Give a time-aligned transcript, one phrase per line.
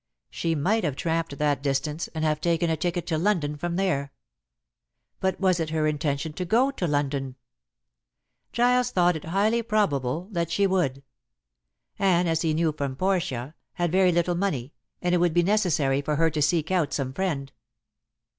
[0.31, 4.11] She might have tramped that distance, and have taken a ticket to London from there.
[5.19, 7.35] But was it her intention to go to London?
[8.51, 11.03] Giles thought it highly probable that she would.
[11.99, 16.01] Anne, as he knew from Portia, had very little money, and it would be necessary
[16.01, 17.51] for her to seek out some friend.